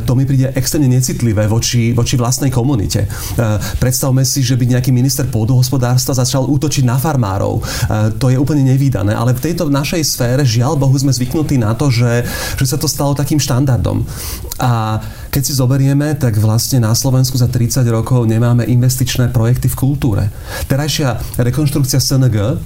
to 0.07 0.15
mi 0.15 0.23
príde 0.23 0.55
extrémne 0.55 0.87
necitlivé 0.87 1.43
voči, 1.51 1.91
voči 1.91 2.15
vlastnej 2.15 2.55
komunite. 2.55 3.03
E, 3.03 3.07
predstavme 3.83 4.23
si, 4.23 4.39
že 4.39 4.55
by 4.55 4.79
nejaký 4.79 4.95
minister 4.95 5.27
pôdohospodárstva 5.27 6.15
začal 6.15 6.52
útočiť 6.53 6.83
na 6.85 7.01
farmárov. 7.01 7.59
E, 7.59 7.61
to 8.21 8.29
je 8.29 8.37
úplne 8.37 8.61
nevýdané, 8.61 9.17
ale 9.17 9.33
v 9.33 9.43
tejto 9.49 9.67
našej 9.69 10.03
sfére 10.05 10.41
žiaľ 10.45 10.77
Bohu 10.77 10.93
sme 10.93 11.09
zvyknutí 11.09 11.57
na 11.57 11.73
to, 11.73 11.89
že, 11.89 12.23
že 12.57 12.65
sa 12.69 12.77
to 12.77 12.85
stalo 12.85 13.17
takým 13.17 13.41
štandardom. 13.41 14.05
A 14.61 15.01
keď 15.33 15.41
si 15.41 15.53
zoberieme, 15.57 16.13
tak 16.13 16.37
vlastne 16.37 16.77
na 16.77 16.93
Slovensku 16.93 17.35
za 17.41 17.49
30 17.49 17.81
rokov 17.89 18.29
nemáme 18.29 18.69
investičné 18.69 19.33
projekty 19.33 19.65
v 19.65 19.79
kultúre. 19.79 20.23
Terajšia 20.69 21.41
rekonštrukcia 21.41 21.97
SNG 21.97 22.61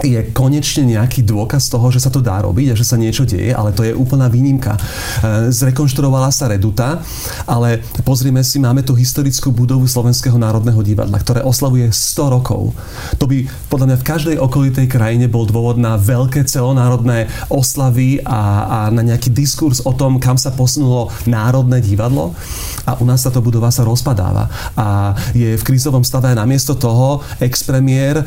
je 0.00 0.20
konečne 0.32 0.86
nejaký 0.86 1.26
dôkaz 1.26 1.68
toho, 1.68 1.90
že 1.92 2.00
sa 2.02 2.10
to 2.10 2.22
dá 2.22 2.40
robiť 2.40 2.72
a 2.72 2.78
že 2.78 2.86
sa 2.86 2.96
niečo 2.96 3.28
deje, 3.28 3.52
ale 3.52 3.74
to 3.74 3.84
je 3.84 3.92
úplná 3.92 4.30
výnimka. 4.30 4.74
E, 4.76 4.80
zrekonštruovala 5.52 6.32
sa 6.32 6.48
Reduta, 6.48 7.02
ale 7.44 7.84
pozrime 8.02 8.40
si, 8.42 8.56
máme 8.56 8.82
tu 8.82 8.96
historickú 8.96 9.52
budovu 9.52 9.84
Slovenského 9.84 10.38
národného 10.40 10.80
divadla, 10.80 11.20
ktoré 11.20 11.40
oslavuje 11.44 11.90
100 11.92 12.34
rokov. 12.40 12.72
To 13.20 13.24
by 13.28 13.44
podľa 13.68 13.86
mňa 13.92 13.98
v 14.00 14.08
každej 14.08 14.36
okolitej 14.40 14.86
krajine 14.88 15.26
bol 15.28 15.44
dôvod 15.44 15.76
na 15.76 16.00
veľké 16.00 16.48
celonárodné 16.48 17.28
oslavy 17.52 18.24
a, 18.24 18.40
a 18.64 18.78
na 18.88 19.04
nejaký 19.04 19.30
diskurs 19.30 19.84
o 19.84 19.92
tom, 19.92 20.16
kam 20.16 20.40
sa 20.40 20.54
posunulo 20.54 21.12
národné 21.28 21.84
divadlo 21.84 22.32
a 22.88 22.96
u 22.96 23.04
nás 23.04 23.22
táto 23.22 23.44
budova 23.44 23.68
sa 23.68 23.84
rozpadáva 23.84 24.48
a 24.76 25.14
je 25.36 25.56
v 25.56 25.66
krízovom 25.66 26.02
stave 26.04 26.32
namiesto 26.32 26.74
toho 26.76 27.20
ex-premiér 27.40 28.22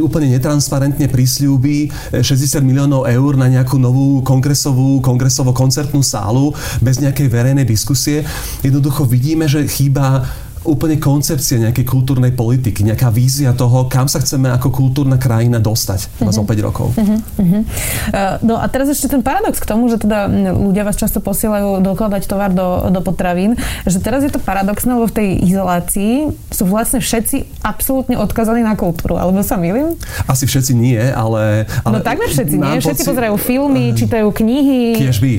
úplne 0.00 0.32
netransparentný 0.34 0.85
transparentne 0.86 1.10
prisľúbi 1.10 1.90
60 2.14 2.62
miliónov 2.62 3.10
eur 3.10 3.34
na 3.34 3.50
nejakú 3.50 3.74
novú 3.74 4.22
kongresovú, 4.22 5.02
kongresovo-koncertnú 5.02 5.98
sálu 5.98 6.54
bez 6.78 7.02
nejakej 7.02 7.26
verejnej 7.26 7.66
diskusie. 7.66 8.22
Jednoducho 8.62 9.02
vidíme, 9.02 9.50
že 9.50 9.66
chýba 9.66 10.22
úplne 10.66 10.98
koncepcia 10.98 11.62
nejakej 11.62 11.86
kultúrnej 11.86 12.34
politiky, 12.34 12.82
nejaká 12.82 13.08
vízia 13.14 13.54
toho, 13.54 13.86
kam 13.86 14.10
sa 14.10 14.18
chceme 14.18 14.50
ako 14.50 14.74
kultúrna 14.74 15.14
krajina 15.14 15.62
dostať 15.62 16.26
uh-huh. 16.26 16.34
za 16.34 16.42
5 16.42 16.66
rokov. 16.66 16.90
Uh-huh. 16.98 17.18
Uh-huh. 17.38 17.62
No 18.42 18.58
a 18.58 18.66
teraz 18.66 18.90
ešte 18.90 19.06
ten 19.06 19.22
paradox 19.22 19.62
k 19.62 19.70
tomu, 19.70 19.86
že 19.86 20.02
teda 20.02 20.26
ľudia 20.52 20.82
vás 20.82 20.98
často 20.98 21.22
posielajú 21.22 21.80
dokladať 21.86 22.22
tovar 22.26 22.50
do, 22.50 22.90
do 22.90 23.00
potravín, 23.00 23.54
že 23.86 24.02
teraz 24.02 24.26
je 24.26 24.30
to 24.34 24.42
paradoxné, 24.42 24.98
lebo 24.98 25.06
v 25.06 25.14
tej 25.14 25.28
izolácii 25.46 26.34
sú 26.56 26.64
vlastne 26.64 27.04
všetci 27.04 27.60
absolútne 27.60 28.16
odkazaní 28.16 28.64
na 28.64 28.72
kultúru, 28.72 29.20
alebo 29.20 29.44
sa 29.44 29.60
milím? 29.60 29.92
Asi 30.24 30.48
všetci 30.48 30.72
nie, 30.72 30.96
ale... 30.96 31.68
ale 31.84 32.00
no 32.00 32.00
takmer 32.00 32.32
všetci 32.32 32.56
nie, 32.56 32.80
všetci 32.80 33.04
poci... 33.04 33.10
pozerajú 33.12 33.36
filmy, 33.36 33.92
čítajú 33.92 34.32
knihy. 34.32 34.96
Kiež 34.96 35.20
by, 35.20 35.32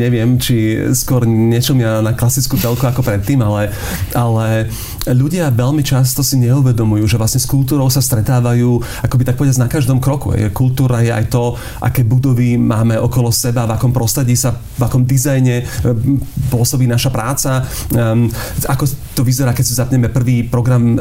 neviem, 0.00 0.40
či 0.40 0.80
skôr 0.96 1.28
niečo 1.28 1.76
mňa 1.76 2.00
na 2.00 2.12
klasickú 2.16 2.56
telku 2.56 2.88
ako 2.88 3.04
predtým, 3.04 3.44
ale, 3.44 3.68
ale 4.16 4.72
ľudia 5.04 5.52
veľmi 5.52 5.84
často 5.84 6.24
si 6.24 6.40
neuvedomujú, 6.40 7.04
že 7.04 7.20
vlastne 7.20 7.40
s 7.42 7.48
kultúrou 7.48 7.92
sa 7.92 8.00
stretávajú 8.00 8.80
akoby 9.04 9.22
tak 9.28 9.36
povedať 9.36 9.60
na 9.60 9.68
každom 9.68 10.00
kroku. 10.00 10.32
Je, 10.32 10.48
kultúra 10.48 11.04
je 11.04 11.12
aj 11.12 11.28
to, 11.28 11.52
aké 11.84 12.00
budovy 12.00 12.56
máme 12.56 12.96
okolo 12.96 13.28
seba, 13.28 13.68
v 13.68 13.76
akom 13.76 13.92
prostredí 13.92 14.38
sa, 14.38 14.56
v 14.56 14.82
akom 14.82 15.04
dizajne 15.04 15.60
e, 15.60 15.64
pôsobí 16.48 16.88
naša 16.88 17.12
práca, 17.12 17.68
um, 17.92 18.30
ako 18.64 18.88
to 19.14 19.24
vyzerá, 19.24 19.52
keď 19.52 19.64
si 19.66 19.74
zapneme 19.74 20.08
prvý 20.08 20.42
program 20.46 20.96
um, 20.96 20.98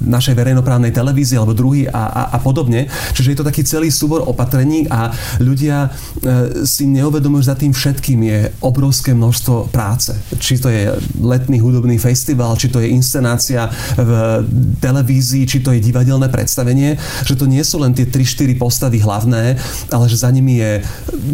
našej 0.00 0.34
verejnoprávnej 0.36 0.92
televízie 0.92 1.36
alebo 1.36 1.52
druhý 1.52 1.84
a, 1.88 2.08
a, 2.08 2.22
a 2.36 2.38
podobne. 2.40 2.88
Čiže 3.12 3.30
je 3.32 3.38
to 3.38 3.48
taký 3.48 3.62
celý 3.64 3.92
súbor 3.92 4.24
opatrení 4.24 4.88
a 4.88 5.12
ľudia 5.40 5.86
e, 5.86 5.88
si 6.64 6.88
neuvedomujú, 6.88 7.44
že 7.44 7.52
za 7.52 7.56
tým 7.60 7.72
všetkým 7.76 8.20
je 8.24 8.38
obrovské 8.64 9.12
množstvo 9.12 9.68
práce. 9.68 10.16
Či 10.40 10.54
to 10.60 10.68
je 10.72 10.92
letný 11.20 11.60
hudobný 11.60 12.00
festival, 12.00 12.56
či 12.56 12.72
to 12.72 12.80
je 12.80 12.92
inscenácia 12.92 13.68
v 13.96 14.10
televízii, 14.80 15.44
či 15.44 15.60
to 15.60 15.76
je 15.76 15.84
divadelné 15.84 16.32
predstavenie, 16.32 16.96
že 17.24 17.36
to 17.36 17.44
nie 17.44 17.60
sú 17.60 17.80
len 17.80 17.92
tie 17.92 18.08
3-4 18.08 18.56
postavy 18.56 19.00
hlavné, 19.00 19.60
ale 19.92 20.04
že 20.08 20.20
za 20.20 20.30
nimi 20.32 20.60
je 20.60 20.80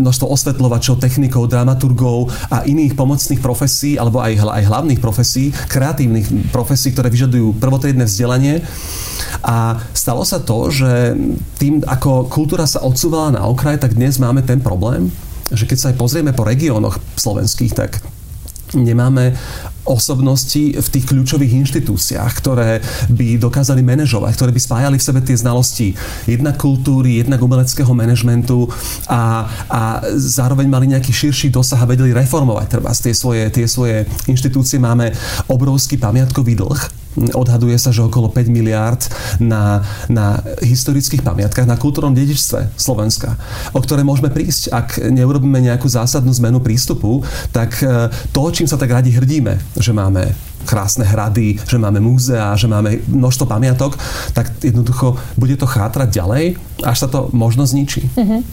množstvo 0.03 0.27
osvetľovačov, 0.27 0.99
technikov, 0.99 1.47
dramaturgov 1.47 2.31
a 2.51 2.67
iných 2.67 2.99
pomocných 2.99 3.39
profesí, 3.39 3.95
alebo 3.95 4.19
aj, 4.19 4.43
aj 4.43 4.65
hlavných 4.67 5.01
profesí, 5.01 5.55
kreatívnych 5.71 6.51
profesí, 6.51 6.91
ktoré 6.91 7.09
vyžadujú 7.13 7.57
prvotriedne 7.63 8.05
vzdelanie 8.09 8.56
A 9.43 9.81
stalo 9.93 10.23
sa 10.27 10.43
to, 10.43 10.69
že 10.73 11.15
tým, 11.61 11.83
ako 11.85 12.31
kultúra 12.31 12.67
sa 12.67 12.83
odsúvala 12.83 13.35
na 13.35 13.43
okraj, 13.47 13.79
tak 13.79 13.95
dnes 13.95 14.19
máme 14.19 14.43
ten 14.43 14.59
problém, 14.59 15.11
že 15.53 15.69
keď 15.69 15.79
sa 15.79 15.89
aj 15.93 15.99
pozrieme 16.01 16.33
po 16.35 16.43
regiónoch 16.43 16.99
slovenských, 17.15 17.73
tak 17.77 18.03
nemáme 18.75 19.39
osobnosti 19.87 20.75
v 20.77 20.89
tých 20.91 21.07
kľúčových 21.07 21.57
inštitúciách, 21.67 22.33
ktoré 22.43 22.83
by 23.09 23.39
dokázali 23.39 23.81
manažovať, 23.87 24.33
ktoré 24.35 24.51
by 24.53 24.61
spájali 24.61 24.97
v 24.99 25.07
sebe 25.07 25.21
tie 25.23 25.39
znalosti 25.39 25.95
jednak 26.27 26.59
kultúry, 26.59 27.23
jednak 27.23 27.41
umeleckého 27.41 27.91
manažmentu 27.95 28.67
a, 29.07 29.47
a 29.71 29.83
zároveň 30.19 30.67
mali 30.67 30.91
nejaký 30.91 31.15
širší 31.15 31.49
dosah 31.55 31.79
a 31.79 31.89
vedeli 31.89 32.11
reformovať 32.11 32.67
treba 32.67 32.91
tie 32.93 33.15
svoje, 33.15 33.47
tie 33.55 33.67
svoje 33.71 34.05
inštitúcie. 34.27 34.83
Máme 34.83 35.15
obrovský 35.47 35.97
pamiatkový 35.97 36.59
dlh, 36.59 37.07
Odhaduje 37.17 37.81
sa, 37.81 37.97
že 37.97 38.05
okolo 38.05 38.29
5 38.29 38.53
miliárd 38.53 39.01
na, 39.41 39.81
na 40.13 40.37
historických 40.61 41.25
pamiatkách, 41.25 41.65
na 41.65 41.81
kultúrnom 41.81 42.13
dedičstve 42.13 42.77
Slovenska, 42.77 43.41
o 43.73 43.81
ktoré 43.81 44.05
môžeme 44.05 44.29
prísť. 44.29 44.69
Ak 44.69 45.01
neurobíme 45.01 45.57
nejakú 45.65 45.89
zásadnú 45.89 46.29
zmenu 46.37 46.61
prístupu, 46.61 47.25
tak 47.57 47.81
e, 47.81 48.13
to, 48.37 48.43
čím 48.53 48.69
sa 48.69 48.77
tak 48.77 48.93
radi 48.93 49.17
hrdíme, 49.17 49.76
že 49.77 49.93
máme 49.93 50.35
krásne 50.67 51.07
hrady, 51.07 51.63
že 51.63 51.79
máme 51.79 52.03
múzea, 52.03 52.59
že 52.59 52.67
máme 52.67 52.99
množstvo 53.07 53.47
pamiatok, 53.47 53.95
tak 54.35 54.51
jednoducho 54.59 55.15
bude 55.39 55.55
to 55.57 55.67
chátrať 55.67 56.09
ďalej, 56.11 56.45
až 56.85 57.07
sa 57.07 57.09
to 57.09 57.33
možno 57.33 57.65
zničí. 57.65 58.05
Uh-huh. 58.13 58.45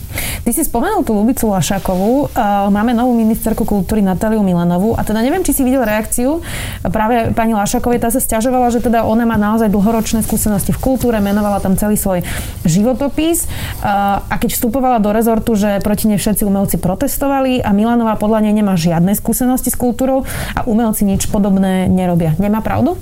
Ty 0.48 0.52
si 0.56 0.64
spomenul 0.64 1.04
tú 1.04 1.12
Lubicu 1.12 1.52
Lašakovú. 1.52 2.32
Uh, 2.32 2.72
máme 2.72 2.96
novú 2.96 3.12
ministerku 3.18 3.68
kultúry 3.68 4.00
Natáliu 4.00 4.40
Milanovú 4.40 4.96
a 4.96 5.04
teda 5.04 5.20
neviem, 5.20 5.44
či 5.44 5.52
si 5.52 5.68
videl 5.68 5.84
reakciu. 5.84 6.40
Práve 6.88 7.36
pani 7.36 7.52
Lašakovej 7.52 8.00
tá 8.00 8.08
sa 8.08 8.24
stiažovala, 8.24 8.72
že 8.72 8.80
teda 8.80 9.04
ona 9.04 9.28
má 9.28 9.36
naozaj 9.36 9.68
dlhoročné 9.68 10.24
skúsenosti 10.24 10.72
v 10.72 10.80
kultúre, 10.80 11.20
menovala 11.20 11.60
tam 11.60 11.76
celý 11.76 12.00
svoj 12.00 12.24
životopis 12.64 13.50
uh, 13.84 14.24
a 14.24 14.36
keď 14.40 14.56
vstupovala 14.56 15.04
do 15.04 15.12
rezortu, 15.12 15.60
že 15.60 15.84
proti 15.84 16.08
nej 16.08 16.22
všetci 16.22 16.48
umelci 16.48 16.80
protestovali 16.80 17.60
a 17.60 17.76
Milanová 17.76 18.16
podľa 18.16 18.48
nej 18.48 18.56
nemá 18.56 18.80
žiadne 18.80 19.12
skúsenosti 19.20 19.68
s 19.68 19.76
kultúrou 19.76 20.24
a 20.56 20.64
umelci 20.64 21.04
nič 21.04 21.28
podobné 21.28 21.90
ne 21.90 22.04
nerobia. 22.04 22.36
Nemá 22.38 22.60
pravdu? 22.60 23.00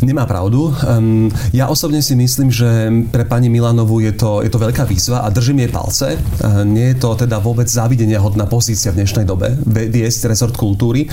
Nemá 0.00 0.24
pravdu. 0.24 0.70
Um, 0.86 1.28
ja 1.50 1.66
osobne 1.66 1.98
si 2.00 2.14
myslím, 2.14 2.48
že 2.54 2.88
pre 3.10 3.26
pani 3.26 3.50
Milanovú 3.50 3.98
je 3.98 4.14
to, 4.14 4.40
je 4.46 4.48
to 4.48 4.55
veľká 4.58 4.84
výzva 4.88 5.22
a 5.24 5.32
držím 5.32 5.64
jej 5.64 5.70
palce. 5.70 6.06
Uh, 6.16 6.64
nie 6.66 6.92
je 6.92 7.00
to 7.00 7.14
teda 7.14 7.40
vôbec 7.40 7.68
závidenia 7.68 8.18
hodná 8.20 8.48
pozícia 8.48 8.92
v 8.92 9.04
dnešnej 9.04 9.28
dobe 9.28 9.56
viesť 9.66 10.30
rezort 10.30 10.56
kultúry, 10.56 11.08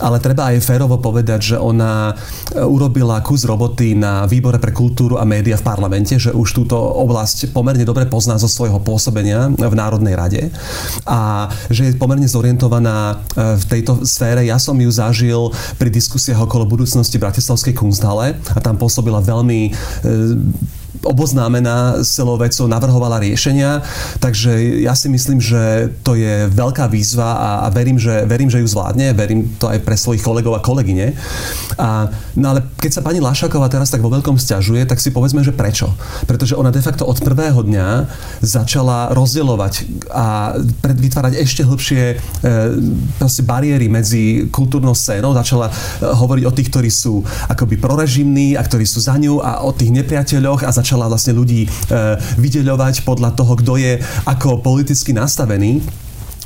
ale 0.00 0.22
treba 0.22 0.50
aj 0.50 0.64
férovo 0.64 0.98
povedať, 0.98 1.54
že 1.54 1.56
ona 1.58 2.14
urobila 2.54 3.20
kus 3.20 3.44
roboty 3.44 3.98
na 3.98 4.24
výbore 4.28 4.60
pre 4.62 4.70
kultúru 4.70 5.18
a 5.18 5.24
média 5.26 5.58
v 5.58 5.66
parlamente, 5.66 6.16
že 6.16 6.30
už 6.32 6.48
túto 6.52 6.76
oblasť 6.76 7.50
pomerne 7.50 7.82
dobre 7.82 8.06
pozná 8.06 8.38
zo 8.38 8.46
svojho 8.46 8.78
pôsobenia 8.80 9.50
v 9.52 9.74
Národnej 9.74 10.14
rade 10.14 10.42
a 11.04 11.50
že 11.72 11.90
je 11.90 11.98
pomerne 11.98 12.28
zorientovaná 12.28 13.20
v 13.34 13.64
tejto 13.66 14.06
sfére. 14.06 14.46
Ja 14.46 14.60
som 14.60 14.78
ju 14.78 14.90
zažil 14.92 15.50
pri 15.80 15.90
diskusiách 15.90 16.46
okolo 16.46 16.68
budúcnosti 16.68 17.18
Bratislavskej 17.18 17.74
kunsthále 17.74 18.38
a 18.54 18.58
tam 18.62 18.78
pôsobila 18.78 19.18
veľmi 19.20 19.72
oboznámená 21.04 22.00
s 22.04 22.16
celou 22.16 22.38
vecou, 22.40 22.64
navrhovala 22.70 23.20
riešenia, 23.20 23.82
takže 24.22 24.82
ja 24.84 24.94
si 24.94 25.08
myslím, 25.10 25.42
že 25.42 25.92
to 26.00 26.14
je 26.14 26.48
veľká 26.52 26.86
výzva 26.88 27.36
a, 27.36 27.50
a 27.64 27.68
verím, 27.72 27.98
že, 27.98 28.24
verím, 28.24 28.48
že 28.48 28.62
ju 28.62 28.68
zvládne, 28.68 29.12
verím 29.12 29.56
to 29.60 29.68
aj 29.68 29.82
pre 29.82 29.96
svojich 29.98 30.22
kolegov 30.22 30.56
a 30.56 30.64
kolegyne. 30.64 31.16
A, 31.76 32.08
no 32.38 32.46
ale 32.56 32.64
keď 32.80 33.00
sa 33.00 33.04
pani 33.04 33.20
Lašaková 33.20 33.68
teraz 33.68 33.92
tak 33.92 34.00
vo 34.00 34.08
veľkom 34.08 34.38
stiažuje, 34.40 34.86
tak 34.88 35.02
si 35.02 35.12
povedzme, 35.12 35.44
že 35.44 35.52
prečo. 35.52 35.92
Pretože 36.24 36.56
ona 36.56 36.72
de 36.72 36.80
facto 36.80 37.04
od 37.04 37.18
prvého 37.20 37.60
dňa 37.60 37.88
začala 38.40 39.12
rozdielovať 39.12 40.06
a 40.14 40.56
vytvárať 40.82 41.42
ešte 41.42 41.62
hlbšie 41.66 42.02
e, 42.14 43.42
bariéry 43.46 43.86
medzi 43.90 44.48
kultúrnou 44.50 44.94
scénou, 44.94 45.34
začala 45.34 45.68
e, 45.68 45.72
hovoriť 46.06 46.44
o 46.46 46.54
tých, 46.54 46.68
ktorí 46.70 46.90
sú 46.90 47.20
akoby 47.50 47.76
prorežimní 47.76 48.54
a 48.54 48.62
ktorí 48.62 48.86
sú 48.86 49.02
za 49.02 49.18
ňu 49.18 49.42
a 49.42 49.66
o 49.66 49.70
tých 49.74 49.92
nepriateľoch 49.92 50.64
a 50.64 50.70
začala 50.70 50.85
začala 50.86 51.10
vlastne 51.10 51.34
ľudí 51.34 51.66
e, 51.66 51.68
vydeľovať 52.38 53.02
podľa 53.02 53.34
toho, 53.34 53.58
kto 53.58 53.74
je 53.74 53.98
ako 54.22 54.62
politicky 54.62 55.10
nastavený 55.10 55.82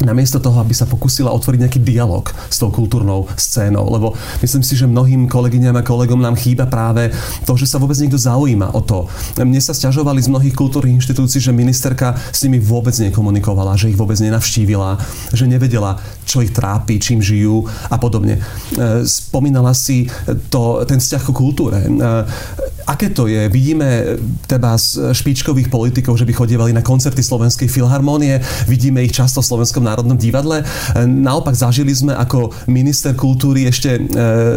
namiesto 0.04 0.40
toho, 0.40 0.60
aby 0.60 0.72
sa 0.72 0.88
pokusila 0.88 1.32
otvoriť 1.32 1.60
nejaký 1.66 1.80
dialog 1.84 2.26
s 2.48 2.56
tou 2.56 2.72
kultúrnou 2.72 3.28
scénou. 3.36 3.86
Lebo 3.88 4.16
myslím 4.40 4.64
si, 4.64 4.76
že 4.76 4.88
mnohým 4.88 5.28
kolegyňam 5.28 5.76
a 5.76 5.86
kolegom 5.86 6.20
nám 6.20 6.36
chýba 6.40 6.66
práve 6.66 7.12
to, 7.44 7.52
že 7.56 7.68
sa 7.68 7.76
vôbec 7.76 7.96
niekto 8.00 8.16
zaujíma 8.16 8.72
o 8.72 8.80
to. 8.80 9.06
Mne 9.40 9.60
sa 9.60 9.76
stiažovali 9.76 10.20
z 10.20 10.32
mnohých 10.32 10.56
kultúrnych 10.56 11.00
inštitúcií, 11.00 11.40
že 11.40 11.52
ministerka 11.52 12.16
s 12.32 12.44
nimi 12.44 12.58
vôbec 12.60 12.96
nekomunikovala, 12.96 13.76
že 13.76 13.92
ich 13.92 13.98
vôbec 13.98 14.16
nenavštívila, 14.20 15.00
že 15.32 15.44
nevedela, 15.44 16.00
čo 16.24 16.40
ich 16.40 16.52
trápi, 16.52 16.96
čím 17.00 17.20
žijú 17.20 17.68
a 17.88 17.96
podobne. 18.00 18.40
E, 18.40 19.04
spomínala 19.04 19.76
si 19.76 20.08
to, 20.48 20.82
ten 20.88 21.00
vzťah 21.00 21.22
ku 21.28 21.32
kultúre. 21.32 21.84
E, 21.84 21.88
aké 22.86 23.10
to 23.12 23.30
je? 23.30 23.46
Vidíme 23.50 24.18
teba 24.46 24.74
z 24.74 25.14
špičkových 25.14 25.70
politikov, 25.70 26.18
že 26.18 26.26
by 26.26 26.32
chodievali 26.34 26.72
na 26.74 26.82
koncerty 26.82 27.22
Slovenskej 27.22 27.70
filharmónie, 27.70 28.42
vidíme 28.66 29.02
ich 29.04 29.14
často 29.14 29.42
v 29.42 29.48
Slovenskom 29.50 29.84
Národnom 29.90 30.14
divadle. 30.14 30.62
E, 30.62 30.64
naopak 31.04 31.58
zažili 31.58 31.90
sme, 31.90 32.14
ako 32.14 32.54
minister 32.70 33.12
kultúry 33.18 33.66
ešte 33.66 33.98
e, 33.98 34.00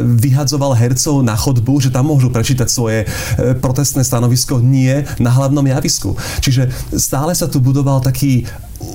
vyhadzoval 0.06 0.78
hercov 0.78 1.26
na 1.26 1.34
chodbu, 1.34 1.82
že 1.82 1.90
tam 1.90 2.14
môžu 2.14 2.30
prečítať 2.30 2.70
svoje 2.70 3.04
e, 3.04 3.58
protestné 3.58 4.06
stanovisko 4.06 4.62
nie 4.62 5.02
na 5.18 5.34
hlavnom 5.34 5.66
javisku. 5.66 6.14
Čiže 6.40 6.70
stále 6.94 7.34
sa 7.34 7.50
tu 7.50 7.58
budoval 7.58 8.06
taký 8.06 8.46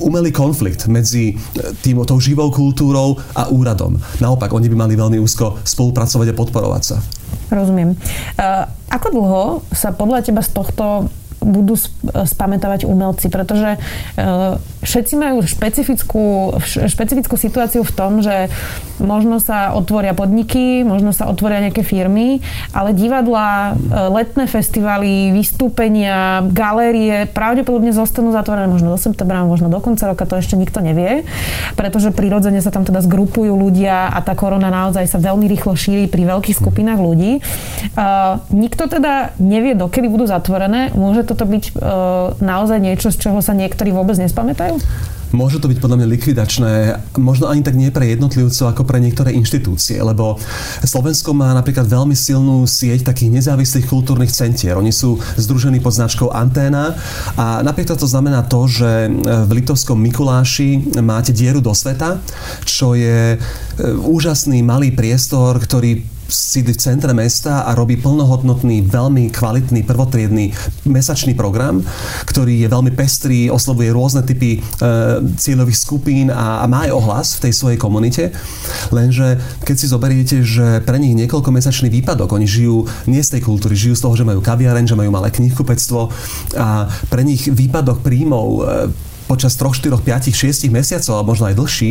umelý 0.04 0.30
konflikt 0.30 0.84
medzi 0.86 1.40
tým, 1.80 2.04
tou 2.04 2.20
živou 2.20 2.52
kultúrou 2.52 3.16
a 3.32 3.48
úradom. 3.48 3.96
Naopak, 4.20 4.52
oni 4.52 4.68
by 4.68 4.76
mali 4.84 4.94
veľmi 4.94 5.18
úzko 5.18 5.58
spolupracovať 5.64 6.28
a 6.30 6.38
podporovať 6.38 6.82
sa. 6.84 6.96
Rozumiem. 7.48 7.96
Ako 8.92 9.08
dlho 9.08 9.44
sa 9.72 9.96
podľa 9.96 10.28
teba 10.28 10.44
z 10.44 10.52
tohto 10.52 11.08
budú 11.38 11.78
spamätovať 12.12 12.84
umelci, 12.84 13.30
pretože 13.30 13.76
e, 13.76 13.78
všetci 14.82 15.14
majú 15.14 15.46
špecifickú, 15.46 16.58
špecifickú 16.66 17.34
situáciu 17.38 17.86
v 17.86 17.92
tom, 17.94 18.20
že 18.20 18.50
možno 18.98 19.38
sa 19.38 19.74
otvoria 19.78 20.12
podniky, 20.12 20.82
možno 20.82 21.14
sa 21.14 21.30
otvoria 21.30 21.62
nejaké 21.62 21.86
firmy, 21.86 22.42
ale 22.74 22.90
divadla, 22.90 23.78
e, 23.78 23.96
letné 24.10 24.50
festivaly, 24.50 25.30
vystúpenia, 25.30 26.42
galérie 26.50 27.30
pravdepodobne 27.30 27.94
zostanú 27.94 28.34
zatvorené 28.34 28.66
možno 28.66 28.94
do 28.94 28.98
septembra, 28.98 29.46
možno 29.46 29.70
do 29.70 29.78
konca 29.78 30.10
roka, 30.10 30.26
to 30.26 30.42
ešte 30.42 30.58
nikto 30.58 30.82
nevie, 30.82 31.22
pretože 31.78 32.10
prirodzene 32.10 32.58
sa 32.58 32.74
tam 32.74 32.82
teda 32.82 32.98
zgrupujú 33.06 33.54
ľudia 33.54 34.10
a 34.10 34.18
tá 34.26 34.34
korona 34.34 34.72
naozaj 34.74 35.06
sa 35.06 35.22
veľmi 35.22 35.46
rýchlo 35.46 35.78
šíri 35.78 36.10
pri 36.10 36.26
veľkých 36.26 36.58
skupinách 36.58 36.98
ľudí. 36.98 37.32
Uh, 37.94 38.42
nikto 38.50 38.90
teda 38.90 39.38
nevie, 39.38 39.78
dokedy 39.78 40.10
budú 40.10 40.26
zatvorené. 40.26 40.90
Môže 40.96 41.27
toto 41.28 41.44
byť 41.44 41.64
uh, 41.76 42.40
naozaj 42.40 42.80
niečo, 42.80 43.12
z 43.12 43.20
čoho 43.28 43.44
sa 43.44 43.52
niektorí 43.52 43.92
vôbec 43.92 44.16
nespamätajú? 44.16 44.80
Môže 45.28 45.60
to 45.60 45.68
byť 45.68 45.78
podľa 45.84 46.00
mňa 46.00 46.12
likvidačné, 46.16 46.72
možno 47.20 47.52
ani 47.52 47.60
tak 47.60 47.76
nie 47.76 47.92
pre 47.92 48.08
jednotlivcov, 48.08 48.72
ako 48.72 48.82
pre 48.88 48.96
niektoré 48.96 49.36
inštitúcie, 49.36 50.00
lebo 50.00 50.40
Slovensko 50.80 51.36
má 51.36 51.52
napríklad 51.52 51.84
veľmi 51.84 52.16
silnú 52.16 52.64
sieť 52.64 53.04
takých 53.04 53.36
nezávislých 53.36 53.84
kultúrnych 53.92 54.32
centier. 54.32 54.80
Oni 54.80 54.88
sú 54.88 55.20
združení 55.36 55.84
pod 55.84 56.00
značkou 56.00 56.32
Anténa 56.32 56.96
a 57.36 57.60
napríklad 57.60 58.00
to 58.00 58.08
znamená 58.08 58.40
to, 58.48 58.64
že 58.64 59.12
v 59.20 59.50
Litovskom 59.52 60.00
Mikuláši 60.00 60.96
máte 61.04 61.36
dieru 61.36 61.60
do 61.60 61.76
sveta, 61.76 62.24
čo 62.64 62.96
je 62.96 63.36
e, 63.36 63.38
úžasný 64.00 64.64
malý 64.64 64.96
priestor, 64.96 65.60
ktorý 65.60 66.17
sídli 66.28 66.76
v 66.76 66.82
centre 66.84 67.12
mesta 67.16 67.64
a 67.64 67.72
robí 67.72 67.96
plnohodnotný, 67.96 68.84
veľmi 68.84 69.32
kvalitný, 69.32 69.82
prvotriedný 69.88 70.52
mesačný 70.84 71.32
program, 71.32 71.80
ktorý 72.28 72.62
je 72.62 72.68
veľmi 72.68 72.92
pestrý, 72.92 73.48
oslovuje 73.48 73.88
rôzne 73.90 74.22
typy 74.22 74.60
e, 74.60 74.60
cieľových 75.40 75.78
skupín 75.80 76.28
a, 76.28 76.62
a 76.62 76.64
má 76.68 76.84
aj 76.84 76.92
ohlas 76.92 77.28
v 77.40 77.48
tej 77.48 77.52
svojej 77.56 77.78
komunite. 77.80 78.30
Lenže 78.92 79.40
keď 79.64 79.76
si 79.80 79.86
zoberiete, 79.88 80.36
že 80.44 80.84
pre 80.84 81.00
nich 81.00 81.16
niekoľko 81.16 81.48
mesačný 81.48 81.88
výpadok, 81.88 82.28
oni 82.28 82.44
žijú 82.44 82.84
nie 83.08 83.24
z 83.24 83.40
tej 83.40 83.42
kultúry, 83.48 83.72
žijú 83.72 83.96
z 83.96 84.04
toho, 84.04 84.14
že 84.14 84.28
majú 84.28 84.44
kaviareň, 84.44 84.84
že 84.84 84.98
majú 85.00 85.08
malé 85.08 85.32
knihkupectvo 85.32 86.12
a 86.60 86.92
pre 87.08 87.24
nich 87.24 87.48
výpadok 87.48 88.04
príjmov 88.04 88.46
e, 88.46 88.62
počas 89.28 89.54
3, 89.60 89.92
4, 89.92 90.00
5, 90.00 90.32
6 90.32 90.72
mesiacov, 90.72 91.12
alebo 91.12 91.36
možno 91.36 91.52
aj 91.52 91.56
dlhší, 91.60 91.90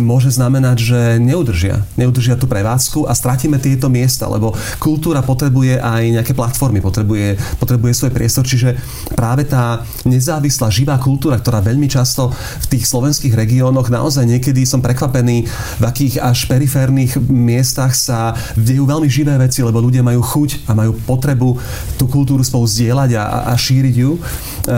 môže 0.00 0.32
znamenať, 0.32 0.76
že 0.80 1.00
neudržia. 1.20 1.84
Neudržia 2.00 2.40
tú 2.40 2.48
prevádzku 2.48 3.04
a 3.04 3.12
stratíme 3.12 3.60
tieto 3.60 3.92
miesta, 3.92 4.24
lebo 4.24 4.56
kultúra 4.80 5.20
potrebuje 5.20 5.76
aj 5.76 6.02
nejaké 6.16 6.32
platformy, 6.32 6.80
potrebuje, 6.80 7.36
potrebuje 7.60 7.92
svoj 7.92 8.12
priestor, 8.16 8.48
čiže 8.48 8.80
práve 9.12 9.44
tá 9.44 9.84
nezávislá 10.08 10.72
živá 10.72 10.96
kultúra, 10.96 11.36
ktorá 11.36 11.60
veľmi 11.60 11.86
často 11.90 12.32
v 12.64 12.66
tých 12.72 12.88
slovenských 12.88 13.36
regiónoch 13.36 13.92
naozaj 13.92 14.24
niekedy 14.24 14.64
som 14.64 14.80
prekvapený, 14.80 15.44
v 15.78 15.84
akých 15.84 16.24
až 16.24 16.48
periférnych 16.48 17.20
miestach 17.28 17.92
sa 17.92 18.32
dejú 18.54 18.86
veľmi 18.86 19.10
živé 19.10 19.34
veci, 19.36 19.60
lebo 19.60 19.82
ľudia 19.82 20.06
majú 20.06 20.22
chuť 20.22 20.70
a 20.70 20.72
majú 20.72 20.94
potrebu 21.04 21.58
tú 21.98 22.06
kultúru 22.06 22.46
spolu 22.46 22.64
zdieľať 22.64 23.10
a, 23.18 23.50
a 23.50 23.54
šíriť 23.58 23.94
ju. 23.98 24.16
E, 24.16 24.20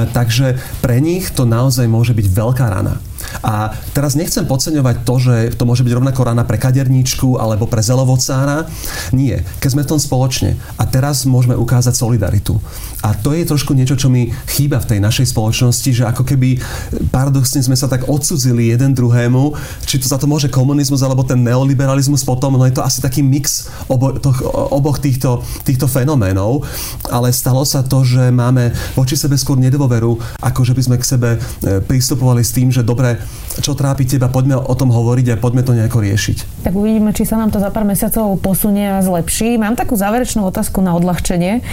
takže 0.08 0.56
pre 0.80 0.98
nich 1.04 1.28
to 1.36 1.44
naozaj 1.44 1.84
môže 1.84 1.99
byť 2.16 2.26
veľká 2.32 2.66
rana. 2.72 2.96
A 3.40 3.72
teraz 3.92 4.18
nechcem 4.18 4.44
podceňovať 4.44 4.96
to, 5.04 5.14
že 5.20 5.34
to 5.56 5.64
môže 5.64 5.84
byť 5.86 5.92
rovnako 5.96 6.20
rana 6.26 6.44
pre 6.44 6.60
kaderníčku 6.60 7.40
alebo 7.40 7.66
pre 7.66 7.80
zelovocára. 7.80 8.68
Nie. 9.14 9.42
Keď 9.62 9.70
sme 9.72 9.84
v 9.86 9.90
tom 9.96 10.00
spoločne. 10.00 10.56
A 10.76 10.84
teraz 10.86 11.24
môžeme 11.24 11.56
ukázať 11.56 11.96
solidaritu. 11.96 12.58
A 13.00 13.16
to 13.16 13.32
je 13.32 13.48
trošku 13.48 13.72
niečo, 13.72 13.96
čo 13.96 14.12
mi 14.12 14.28
chýba 14.48 14.76
v 14.80 14.96
tej 14.96 14.98
našej 15.00 15.32
spoločnosti, 15.32 15.90
že 15.90 16.04
ako 16.04 16.22
keby 16.24 16.60
paradoxne 17.08 17.64
sme 17.64 17.76
sa 17.76 17.88
tak 17.88 18.06
odsudzili 18.06 18.68
jeden 18.68 18.92
druhému, 18.92 19.56
či 19.88 19.96
to 19.96 20.06
za 20.06 20.20
to 20.20 20.28
môže 20.28 20.52
komunizmus 20.52 21.00
alebo 21.00 21.24
ten 21.24 21.40
neoliberalizmus 21.40 22.22
potom, 22.22 22.60
no 22.60 22.68
je 22.68 22.76
to 22.76 22.84
asi 22.84 23.00
taký 23.00 23.24
mix 23.24 23.72
obo, 23.88 24.12
to, 24.20 24.30
oboch 24.70 25.00
týchto, 25.00 25.40
týchto 25.64 25.88
fenoménov, 25.88 26.62
ale 27.08 27.32
stalo 27.32 27.64
sa 27.64 27.80
to, 27.80 28.04
že 28.04 28.28
máme 28.28 28.70
voči 28.92 29.16
sebe 29.16 29.40
skôr 29.40 29.56
nedôveru, 29.56 30.20
ako 30.44 30.60
že 30.62 30.76
by 30.76 30.82
sme 30.84 30.96
k 31.00 31.08
sebe 31.08 31.30
e, 31.34 31.38
pristupovali 31.80 32.44
s 32.44 32.52
tým, 32.52 32.68
že 32.68 32.84
dobre, 32.84 33.09
čo 33.58 33.74
trápi 33.74 34.06
teba, 34.06 34.30
poďme 34.30 34.58
o 34.58 34.74
tom 34.78 34.94
hovoriť 34.94 35.34
a 35.34 35.40
poďme 35.40 35.66
to 35.66 35.74
nejako 35.74 36.02
riešiť. 36.02 36.62
Tak 36.66 36.72
uvidíme, 36.74 37.10
či 37.10 37.26
sa 37.26 37.38
nám 37.40 37.50
to 37.50 37.58
za 37.58 37.72
pár 37.74 37.82
mesiacov 37.82 38.38
posunie 38.38 38.86
a 38.86 39.02
zlepší. 39.02 39.58
Mám 39.58 39.74
takú 39.74 39.98
záverečnú 39.98 40.46
otázku 40.46 40.78
na 40.80 40.94
odľahčenie. 40.94 41.64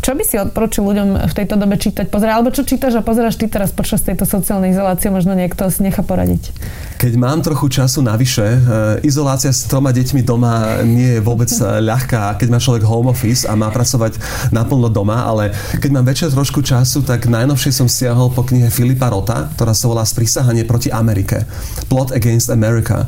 Čo 0.00 0.16
by 0.16 0.24
si 0.24 0.40
odporučil 0.40 0.80
ľuďom 0.80 1.28
v 1.28 1.32
tejto 1.36 1.60
dobe 1.60 1.76
čítať? 1.76 2.08
Pozeraj, 2.08 2.40
alebo 2.40 2.48
čo 2.48 2.64
čítaš 2.64 2.96
a 2.96 3.04
pozeráš 3.04 3.36
ty 3.36 3.52
teraz 3.52 3.68
počas 3.68 4.00
tejto 4.00 4.24
sociálnej 4.24 4.72
izolácie, 4.72 5.12
možno 5.12 5.36
niekto 5.36 5.68
si 5.68 5.84
nechá 5.84 6.00
poradiť. 6.00 6.56
Keď 6.96 7.12
mám 7.20 7.44
trochu 7.44 7.68
času 7.68 8.00
navyše, 8.00 8.44
e, 8.44 8.58
izolácia 9.04 9.52
s 9.52 9.68
troma 9.68 9.92
deťmi 9.92 10.24
doma 10.24 10.80
nie 10.88 11.16
je 11.16 11.20
vôbec 11.20 11.52
e, 11.52 11.84
ľahká, 11.84 12.40
keď 12.40 12.48
má 12.48 12.56
človek 12.56 12.80
home 12.88 13.12
office 13.12 13.44
a 13.44 13.52
má 13.52 13.68
pracovať 13.68 14.16
naplno 14.48 14.88
doma, 14.88 15.28
ale 15.28 15.52
keď 15.76 15.90
mám 15.92 16.08
večer 16.08 16.32
trošku 16.32 16.64
času, 16.64 17.04
tak 17.04 17.28
najnovšie 17.28 17.68
som 17.68 17.84
siahol 17.84 18.32
po 18.32 18.40
knihe 18.40 18.72
Filipa 18.72 19.12
Rota, 19.12 19.52
ktorá 19.52 19.76
sa 19.76 19.84
volá 19.84 20.08
Sprísahanie 20.08 20.64
proti 20.64 20.88
Amerike. 20.88 21.44
Plot 21.92 22.16
Against 22.16 22.48
America. 22.48 23.04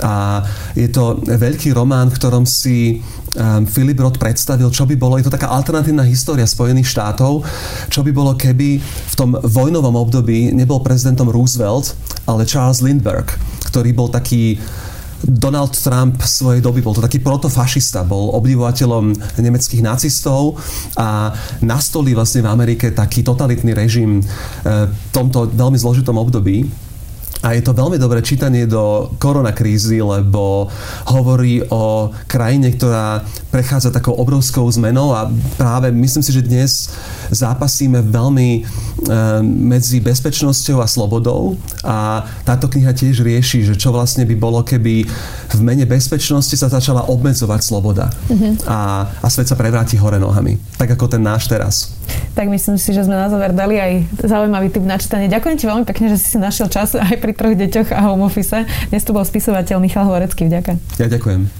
A 0.00 0.40
je 0.72 0.88
to 0.88 1.20
veľký 1.20 1.76
román, 1.76 2.08
v 2.08 2.16
ktorom 2.16 2.48
si 2.48 3.04
um, 3.36 3.66
Philip 3.66 3.98
Roth 4.00 4.18
predstavil, 4.18 4.70
čo 4.70 4.86
by 4.86 4.94
bolo, 4.98 5.18
je 5.18 5.26
to 5.26 5.34
taká 5.34 5.50
alternatívna 5.50 6.06
história 6.06 6.46
Spojených 6.48 6.90
štátov, 6.90 7.44
čo 7.90 8.00
by 8.02 8.10
bolo, 8.10 8.34
keby 8.34 8.80
v 8.82 9.14
tom 9.14 9.34
vojnovom 9.34 9.94
období 9.94 10.50
nebol 10.54 10.82
prezidentom 10.82 11.30
Roosevelt, 11.30 11.94
ale 12.26 12.46
Charles 12.46 12.82
Lindbergh, 12.82 13.30
ktorý 13.68 13.90
bol 13.94 14.08
taký 14.10 14.58
Donald 15.20 15.76
Trump 15.76 16.16
svojej 16.24 16.64
doby 16.64 16.80
bol 16.80 16.96
to 16.96 17.04
taký 17.04 17.20
protofašista, 17.20 18.08
bol 18.08 18.32
obdivovateľom 18.40 19.12
nemeckých 19.36 19.84
nacistov 19.84 20.56
a 20.96 21.36
nastolí 21.60 22.16
vlastne 22.16 22.40
v 22.40 22.48
Amerike 22.48 22.88
taký 22.96 23.20
totalitný 23.20 23.76
režim 23.76 24.24
eh, 24.24 24.88
v 24.88 24.96
tomto 25.12 25.52
veľmi 25.52 25.76
zložitom 25.76 26.16
období. 26.16 26.88
A 27.40 27.56
je 27.56 27.64
to 27.64 27.72
veľmi 27.72 27.96
dobré 27.96 28.20
čítanie 28.20 28.68
do 28.68 29.16
koronakrízy, 29.16 30.04
lebo 30.04 30.68
hovorí 31.08 31.64
o 31.72 32.12
krajine, 32.28 32.76
ktorá 32.76 33.24
prechádza 33.50 33.90
takou 33.90 34.14
obrovskou 34.16 34.64
zmenou 34.70 35.12
a 35.12 35.28
práve 35.58 35.90
myslím 35.90 36.22
si, 36.22 36.30
že 36.32 36.42
dnes 36.42 36.90
zápasíme 37.30 38.02
veľmi 38.02 38.48
e, 38.56 38.60
medzi 39.44 40.00
bezpečnosťou 40.00 40.80
a 40.80 40.86
slobodou 40.86 41.60
a 41.84 42.26
táto 42.46 42.70
kniha 42.70 42.94
tiež 42.94 43.20
rieši, 43.20 43.66
že 43.66 43.74
čo 43.76 43.90
vlastne 43.90 44.24
by 44.24 44.34
bolo, 44.38 44.62
keby 44.62 45.04
v 45.50 45.60
mene 45.60 45.84
bezpečnosti 45.84 46.54
sa 46.54 46.70
začala 46.70 47.06
obmedzovať 47.10 47.60
sloboda 47.60 48.10
mm-hmm. 48.30 48.66
a, 48.70 49.10
a 49.20 49.26
svet 49.28 49.50
sa 49.50 49.58
prevráti 49.58 49.98
hore 49.98 50.16
nohami, 50.16 50.56
tak 50.78 50.94
ako 50.94 51.10
ten 51.10 51.22
náš 51.22 51.50
teraz. 51.50 51.94
Tak 52.34 52.50
myslím 52.50 52.78
si, 52.78 52.90
že 52.90 53.06
sme 53.06 53.14
na 53.14 53.30
záver 53.30 53.54
dali 53.54 53.78
aj 53.78 53.92
zaujímavý 54.26 54.70
typ 54.70 54.82
na 54.82 54.98
čítanie. 54.98 55.30
Ďakujem 55.30 55.56
ti 55.58 55.64
veľmi 55.66 55.84
pekne, 55.86 56.10
že 56.10 56.18
si 56.18 56.26
si 56.34 56.38
našiel 56.38 56.70
čas 56.70 56.94
aj 56.94 57.18
pri 57.18 57.34
troch 57.34 57.54
deťoch 57.54 57.90
a 57.90 58.06
home 58.06 58.22
office. 58.26 58.54
Dnes 58.90 59.02
tu 59.02 59.10
bol 59.10 59.26
spisovateľ 59.26 59.82
Michal 59.82 60.06
Horecký. 60.06 60.46
Vďaka. 60.46 60.78
Ja 61.02 61.06
ďakujem. 61.10 61.59